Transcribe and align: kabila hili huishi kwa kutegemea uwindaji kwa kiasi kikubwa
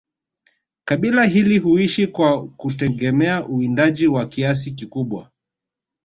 kabila 0.85 1.25
hili 1.25 1.59
huishi 1.59 2.07
kwa 2.07 2.47
kutegemea 2.47 3.47
uwindaji 3.47 4.09
kwa 4.09 4.25
kiasi 4.27 4.71
kikubwa 4.71 5.29